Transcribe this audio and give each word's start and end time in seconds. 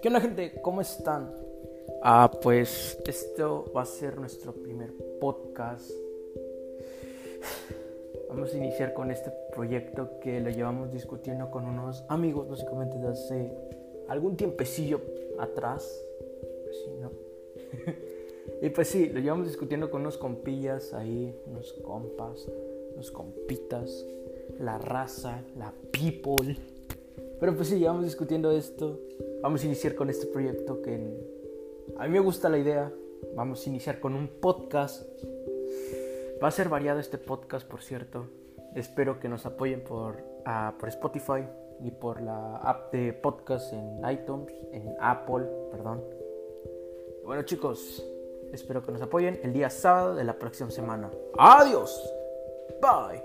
¿Qué 0.00 0.08
onda 0.08 0.20
gente? 0.20 0.60
¿Cómo 0.62 0.80
están? 0.80 1.32
Ah, 2.02 2.30
pues 2.42 2.98
esto 3.06 3.70
va 3.74 3.82
a 3.82 3.86
ser 3.86 4.18
nuestro 4.18 4.52
primer 4.52 4.92
podcast. 5.20 5.90
Vamos 8.28 8.52
a 8.52 8.56
iniciar 8.56 8.92
con 8.94 9.10
este 9.10 9.30
proyecto 9.54 10.18
que 10.20 10.40
lo 10.40 10.50
llevamos 10.50 10.92
discutiendo 10.92 11.50
con 11.50 11.64
unos 11.64 12.04
amigos 12.08 12.48
básicamente 12.48 12.98
desde 12.98 13.10
hace 13.10 13.52
algún 14.08 14.36
tiempecillo 14.36 15.00
atrás. 15.38 16.04
Pues 16.64 16.76
sí, 16.84 16.90
¿no? 17.00 17.10
y 18.66 18.70
pues 18.70 18.88
sí, 18.88 19.08
lo 19.08 19.20
llevamos 19.20 19.46
discutiendo 19.46 19.90
con 19.90 20.02
unos 20.02 20.18
compillas 20.18 20.92
ahí, 20.92 21.34
unos 21.46 21.72
compas, 21.74 22.46
unos 22.94 23.10
compitas, 23.10 24.04
la 24.58 24.78
raza, 24.78 25.42
la 25.56 25.72
people. 25.90 26.56
Pero 27.38 27.54
pues 27.54 27.68
sí, 27.68 27.78
llevamos 27.78 28.04
discutiendo 28.04 28.50
esto. 28.50 28.98
Vamos 29.46 29.62
a 29.62 29.66
iniciar 29.66 29.94
con 29.94 30.10
este 30.10 30.26
proyecto 30.26 30.82
que 30.82 30.92
a 31.96 32.04
mí 32.08 32.10
me 32.10 32.18
gusta 32.18 32.48
la 32.48 32.58
idea. 32.58 32.92
Vamos 33.36 33.64
a 33.64 33.68
iniciar 33.70 34.00
con 34.00 34.16
un 34.16 34.26
podcast. 34.26 35.08
Va 36.42 36.48
a 36.48 36.50
ser 36.50 36.68
variado 36.68 36.98
este 36.98 37.16
podcast, 37.16 37.64
por 37.64 37.80
cierto. 37.80 38.26
Espero 38.74 39.20
que 39.20 39.28
nos 39.28 39.46
apoyen 39.46 39.84
por, 39.84 40.16
ah, 40.44 40.74
por 40.80 40.88
Spotify 40.88 41.46
y 41.80 41.92
por 41.92 42.22
la 42.22 42.56
app 42.56 42.92
de 42.92 43.12
podcast 43.12 43.72
en 43.72 44.00
iTunes, 44.10 44.52
en 44.72 44.96
Apple, 44.98 45.44
perdón. 45.70 46.02
Bueno 47.24 47.42
chicos, 47.44 48.04
espero 48.52 48.84
que 48.84 48.90
nos 48.90 49.02
apoyen 49.02 49.38
el 49.44 49.52
día 49.52 49.70
sábado 49.70 50.16
de 50.16 50.24
la 50.24 50.36
próxima 50.40 50.72
semana. 50.72 51.08
Adiós. 51.38 52.12
Bye. 52.82 53.22